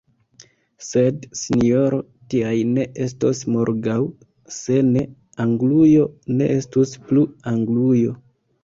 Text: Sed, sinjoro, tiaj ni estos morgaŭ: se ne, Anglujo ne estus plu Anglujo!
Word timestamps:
Sed, 0.85 1.27
sinjoro, 1.39 1.99
tiaj 2.35 2.55
ni 2.71 2.85
estos 3.09 3.43
morgaŭ: 3.57 3.99
se 4.57 4.81
ne, 4.91 5.07
Anglujo 5.47 6.11
ne 6.41 6.51
estus 6.59 7.01
plu 7.11 7.29
Anglujo! 7.57 8.21